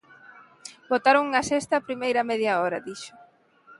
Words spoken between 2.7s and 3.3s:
dixo.